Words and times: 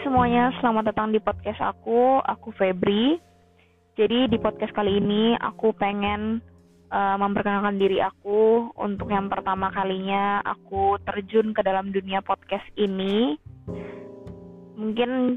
semuanya, 0.00 0.48
selamat 0.56 0.88
datang 0.88 1.12
di 1.12 1.20
podcast 1.20 1.60
aku. 1.60 2.24
Aku 2.24 2.48
Febri. 2.56 3.20
Jadi 3.92 4.24
di 4.24 4.40
podcast 4.40 4.72
kali 4.72 4.96
ini 4.96 5.36
aku 5.36 5.76
pengen 5.76 6.40
uh, 6.88 7.20
memperkenalkan 7.20 7.76
diri 7.76 8.00
aku 8.00 8.72
untuk 8.80 9.12
yang 9.12 9.28
pertama 9.28 9.68
kalinya 9.68 10.40
aku 10.48 10.96
terjun 11.04 11.52
ke 11.52 11.60
dalam 11.60 11.92
dunia 11.92 12.24
podcast 12.24 12.64
ini. 12.80 13.36
Mungkin 14.80 15.36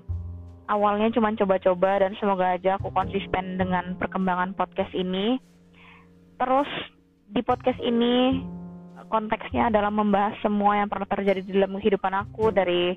awalnya 0.71 1.11
cuma 1.11 1.35
coba-coba 1.35 2.07
dan 2.07 2.15
semoga 2.15 2.55
aja 2.55 2.79
aku 2.79 2.95
konsisten 2.95 3.59
dengan 3.59 3.99
perkembangan 3.99 4.55
podcast 4.55 4.95
ini. 4.95 5.35
Terus 6.39 6.69
di 7.27 7.43
podcast 7.43 7.83
ini 7.83 8.39
konteksnya 9.11 9.67
adalah 9.67 9.91
membahas 9.91 10.39
semua 10.39 10.79
yang 10.79 10.87
pernah 10.87 11.11
terjadi 11.11 11.43
di 11.43 11.51
dalam 11.59 11.75
kehidupan 11.75 12.13
aku 12.23 12.55
dari 12.55 12.95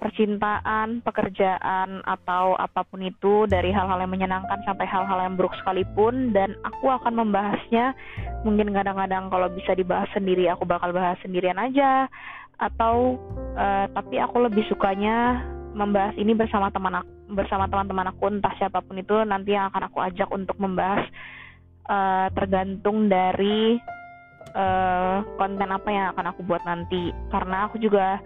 percintaan, 0.00 1.04
pekerjaan, 1.04 2.00
atau 2.08 2.56
apa 2.56 2.82
pun 2.88 3.04
itu 3.04 3.44
dari 3.44 3.68
hal-hal 3.70 4.00
yang 4.00 4.10
menyenangkan 4.10 4.64
sampai 4.64 4.88
hal-hal 4.88 5.20
yang 5.20 5.36
buruk 5.36 5.52
sekalipun. 5.60 6.32
Dan 6.32 6.56
aku 6.64 6.88
akan 6.88 7.20
membahasnya. 7.20 7.92
Mungkin 8.42 8.72
kadang-kadang 8.72 9.28
kalau 9.28 9.52
bisa 9.52 9.76
dibahas 9.76 10.08
sendiri 10.16 10.48
aku 10.48 10.64
bakal 10.64 10.90
bahas 10.96 11.20
sendirian 11.20 11.60
aja. 11.60 12.08
Atau 12.56 13.20
uh, 13.56 13.86
tapi 13.92 14.16
aku 14.16 14.48
lebih 14.48 14.64
sukanya 14.72 15.44
membahas 15.76 16.16
ini 16.18 16.34
bersama 16.34 16.72
teman 16.72 17.04
aku, 17.04 17.10
bersama 17.30 17.70
teman-teman 17.70 18.10
aku 18.10 18.26
entah 18.26 18.52
siapa 18.58 18.82
pun 18.82 18.98
itu 18.98 19.14
nanti 19.22 19.54
yang 19.54 19.70
akan 19.70 19.86
aku 19.86 20.02
ajak 20.02 20.28
untuk 20.34 20.58
membahas 20.58 21.06
uh, 21.86 22.26
tergantung 22.34 23.06
dari 23.06 23.78
uh, 24.54 25.22
konten 25.38 25.70
apa 25.70 25.88
yang 25.88 26.06
akan 26.14 26.26
aku 26.34 26.40
buat 26.44 26.62
nanti. 26.66 27.14
Karena 27.30 27.70
aku 27.70 27.78
juga 27.78 28.18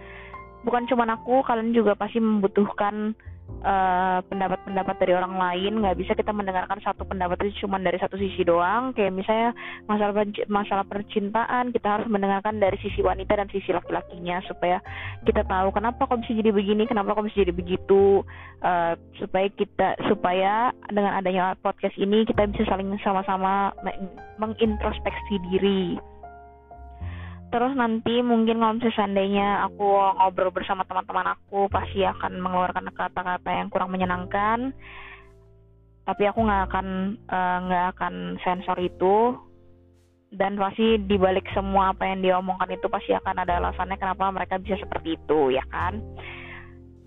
bukan 0.65 0.89
cuma 0.89 1.05
aku 1.07 1.45
kalian 1.45 1.77
juga 1.77 1.93
pasti 1.95 2.19
membutuhkan 2.19 3.13
eh, 3.61 4.19
pendapat-pendapat 4.25 4.97
uh, 4.97 5.01
dari 5.05 5.13
orang 5.13 5.37
lain. 5.37 5.85
Nggak 5.85 5.97
bisa 6.01 6.13
kita 6.17 6.33
mendengarkan 6.33 6.81
satu 6.81 7.05
pendapat 7.05 7.45
itu 7.45 7.69
cuma 7.69 7.77
dari 7.77 8.01
satu 8.01 8.17
sisi 8.17 8.43
doang. 8.43 8.97
Kayak 8.97 9.13
misalnya 9.13 9.51
masalah 9.85 10.25
masalah 10.49 10.85
percintaan 10.89 11.71
kita 11.77 12.01
harus 12.01 12.09
mendengarkan 12.09 12.57
dari 12.57 12.81
sisi 12.81 13.05
wanita 13.05 13.37
dan 13.37 13.49
sisi 13.53 13.71
laki-lakinya 13.71 14.41
supaya 14.49 14.81
kita 15.29 15.45
tahu 15.45 15.69
kenapa 15.77 16.09
kok 16.09 16.25
bisa 16.25 16.33
jadi 16.41 16.51
begini 16.51 16.89
kenapa 16.89 17.13
kok 17.13 17.29
bisa 17.29 17.45
jadi 17.45 17.55
begitu. 17.55 18.25
Uh, 18.65 18.97
supaya 19.21 19.53
kita 19.53 19.93
supaya 20.09 20.73
dengan 20.89 21.21
adanya 21.21 21.53
podcast 21.61 22.01
ini 22.01 22.25
kita 22.25 22.49
bisa 22.49 22.65
saling 22.65 22.89
sama-sama 23.05 23.77
mengintrospeksi 24.41 25.37
diri 25.53 26.01
terus 27.55 27.71
nanti 27.79 28.19
mungkin 28.19 28.59
kalau 28.59 28.75
misalnya 28.75 28.99
seandainya 28.99 29.49
aku 29.71 29.87
ngobrol 30.19 30.51
bersama 30.51 30.83
teman-teman 30.91 31.39
aku 31.39 31.71
pasti 31.71 32.03
akan 32.03 32.43
mengeluarkan 32.43 32.91
kata-kata 32.91 33.47
yang 33.47 33.71
kurang 33.71 33.95
menyenangkan. 33.95 34.75
Tapi 36.03 36.23
aku 36.27 36.43
nggak 36.43 36.63
akan 36.67 36.87
eh, 37.15 37.57
nggak 37.71 37.87
uh, 37.87 37.91
akan 37.95 38.15
sensor 38.43 38.75
itu. 38.83 39.39
Dan 40.35 40.59
pasti 40.59 40.99
dibalik 40.99 41.47
semua 41.55 41.95
apa 41.95 42.11
yang 42.11 42.19
dia 42.27 42.35
omongkan 42.43 42.75
itu 42.75 42.91
pasti 42.91 43.15
akan 43.15 43.47
ada 43.47 43.63
alasannya 43.63 44.03
kenapa 44.03 44.35
mereka 44.35 44.59
bisa 44.59 44.75
seperti 44.83 45.15
itu 45.15 45.55
ya 45.55 45.63
kan? 45.71 46.03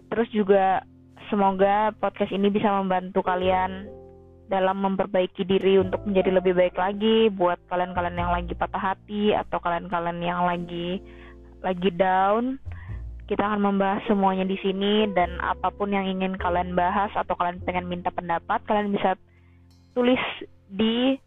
Terus 0.08 0.32
juga 0.32 0.80
semoga 1.28 1.92
podcast 2.00 2.32
ini 2.32 2.48
bisa 2.48 2.72
membantu 2.72 3.20
kalian 3.20 3.92
dalam 4.48 4.80
memperbaiki 4.80 5.44
diri 5.44 5.80
untuk 5.80 6.04
menjadi 6.08 6.40
lebih 6.40 6.56
baik 6.56 6.76
lagi 6.80 7.28
buat 7.32 7.60
kalian-kalian 7.68 8.18
yang 8.18 8.32
lagi 8.32 8.54
patah 8.56 8.80
hati 8.96 9.36
atau 9.36 9.60
kalian-kalian 9.60 10.20
yang 10.24 10.42
lagi 10.48 11.04
lagi 11.60 11.90
down 11.92 12.56
kita 13.28 13.44
akan 13.44 13.60
membahas 13.60 14.08
semuanya 14.08 14.48
di 14.48 14.56
sini 14.64 15.12
dan 15.12 15.36
apa 15.44 15.68
pun 15.76 15.92
yang 15.92 16.08
ingin 16.08 16.40
kalian 16.40 16.72
bahas 16.80 17.12
atau 17.12 17.36
kalian 17.36 17.60
pengen 17.68 17.92
minta 17.92 18.08
pendapat 18.08 18.64
kalian 18.64 18.96
bisa 18.96 19.20
tulis 19.92 20.20
di 20.72 21.20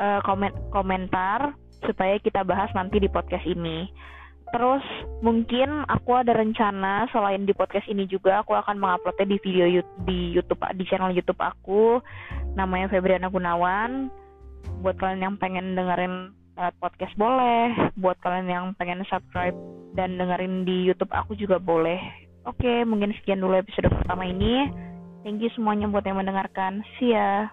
uh, 0.00 0.24
komen 0.24 0.72
komentar 0.72 1.52
supaya 1.84 2.16
kita 2.24 2.40
bahas 2.40 2.72
nanti 2.72 2.96
di 2.96 3.10
podcast 3.12 3.44
ini. 3.44 3.92
Terus 4.52 4.84
mungkin 5.24 5.84
aku 5.88 6.12
ada 6.12 6.36
rencana 6.36 7.08
selain 7.08 7.44
di 7.48 7.56
podcast 7.56 7.88
ini 7.88 8.04
juga 8.04 8.44
aku 8.44 8.52
akan 8.52 8.76
menguploadnya 8.76 9.36
di 9.36 9.38
video 9.40 9.64
di 10.04 10.32
YouTube 10.32 10.60
di 10.76 10.84
channel 10.88 11.12
YouTube 11.12 11.40
aku 11.40 12.00
namanya 12.54 12.88
Febriana 12.88 13.28
Gunawan. 13.32 14.12
Buat 14.82 14.98
kalian 14.98 15.22
yang 15.22 15.34
pengen 15.38 15.74
dengerin 15.74 16.34
uh, 16.58 16.72
podcast 16.78 17.14
boleh, 17.18 17.92
buat 17.98 18.18
kalian 18.22 18.48
yang 18.48 18.66
pengen 18.78 19.02
subscribe 19.08 19.54
dan 19.98 20.16
dengerin 20.16 20.64
di 20.64 20.88
YouTube 20.88 21.12
aku 21.12 21.36
juga 21.36 21.58
boleh. 21.58 21.98
Oke, 22.42 22.82
mungkin 22.82 23.14
sekian 23.22 23.38
dulu 23.38 23.54
episode 23.54 23.90
pertama 23.90 24.26
ini. 24.26 24.66
Thank 25.22 25.42
you 25.42 25.50
semuanya 25.54 25.86
buat 25.86 26.02
yang 26.02 26.18
mendengarkan. 26.18 26.82
See 26.98 27.14
ya. 27.14 27.50